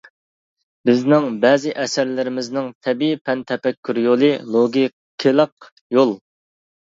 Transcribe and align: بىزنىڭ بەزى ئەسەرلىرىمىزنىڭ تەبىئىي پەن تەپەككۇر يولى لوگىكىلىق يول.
بىزنىڭ 0.89 1.25
بەزى 1.43 1.73
ئەسەرلىرىمىزنىڭ 1.83 2.69
تەبىئىي 2.87 3.19
پەن 3.29 3.45
تەپەككۇر 3.53 4.01
يولى 4.05 4.33
لوگىكىلىق 4.57 5.71
يول. 5.99 6.17